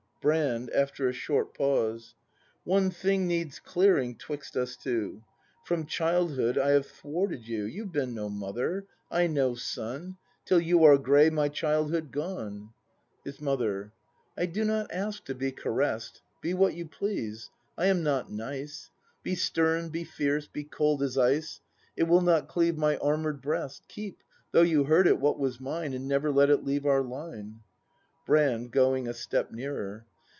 [0.23, 0.69] Brand.
[0.69, 5.23] [After a short 'pause l\ One thing needs clearing 'twixt us two.
[5.65, 10.83] From childhood I have thwarted you;— You've been no mother, I no son, Till you
[10.83, 12.57] are gray, my childhood gone.
[12.67, 12.69] ACT II] BRAND
[13.23, 13.93] His Mother.
[14.37, 16.21] I do not ask to be caress'd.
[16.39, 18.91] Be what you please; I am not nice.
[19.23, 21.61] Be stern, be fierce, be cold as ice,
[21.97, 24.21] It will not cleave my armour'd breast; Keep,
[24.51, 27.61] though you hoard it, what was mine, And never let it leave our line!
[28.27, 28.71] Brand.
[28.71, 30.05] [Goi7ig a step nearer.